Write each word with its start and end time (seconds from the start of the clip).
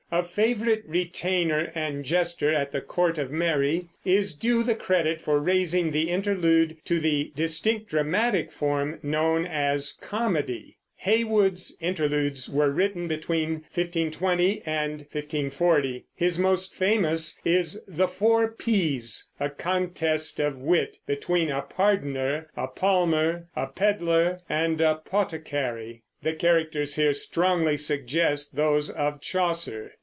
a 0.13 0.21
favorite 0.21 0.83
retainer 0.87 1.71
and 1.73 2.03
jester 2.03 2.53
at 2.53 2.73
the 2.73 2.81
court 2.81 3.17
of 3.17 3.31
Mary, 3.31 3.87
is 4.03 4.35
due 4.35 4.61
the 4.61 4.75
credit 4.75 5.21
for 5.21 5.39
raising 5.39 5.91
the 5.91 6.09
Interlude 6.09 6.75
to 6.83 6.99
the 6.99 7.31
distinct 7.33 7.87
dramatic 7.89 8.51
form 8.51 8.99
known 9.01 9.45
as 9.47 9.93
comedy. 10.01 10.75
Heywood's 10.97 11.77
Interludes 11.79 12.49
were 12.49 12.69
written 12.71 13.07
between 13.07 13.51
1520 13.73 14.61
and 14.65 14.91
1540. 15.13 16.03
His 16.13 16.37
most 16.37 16.75
famous 16.75 17.39
is 17.45 17.81
"The 17.87 18.09
Four 18.09 18.49
P's," 18.51 19.31
a 19.39 19.49
contest 19.49 20.41
of 20.41 20.57
wit 20.57 20.97
between 21.07 21.49
a 21.49 21.61
"Pardoner, 21.61 22.49
a 22.57 22.67
Palmer, 22.67 23.47
a 23.55 23.65
Pedlar 23.67 24.39
and 24.49 24.81
a 24.81 24.99
Poticary." 25.09 26.01
The 26.21 26.33
characters 26.33 26.97
here 26.97 27.13
strongly 27.13 27.77
suggest 27.77 28.57
those 28.57 28.89
of 28.89 29.21
Chaucer. 29.21 29.93